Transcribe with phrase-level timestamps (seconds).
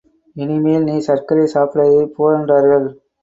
[0.35, 2.87] இனிமேல் நீ சர்க்கரை சாப்பிடாதே போ என்றார்கள்.